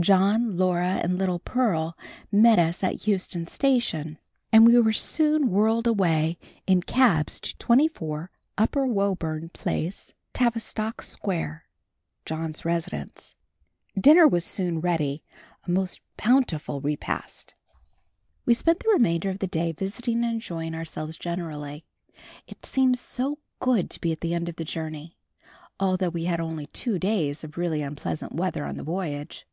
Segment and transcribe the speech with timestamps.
[0.00, 1.98] John, Laura and little Pearl
[2.32, 4.18] met us at Euston Station,
[4.50, 11.66] and we were soon whirled away in cabs to 24 Upper Woburn Place, Tavistock Square,
[12.24, 13.36] John's residence.
[13.94, 15.22] Dinner was soon ready,
[15.66, 17.54] a most bountiful repast.
[18.46, 21.84] We spent the remainder of the day visiting and enjoying ourselves generally.
[22.46, 25.18] It seemed so good to be at the end of the journey,
[25.78, 29.46] although we had only two days of really unpleasant weather on the voyage.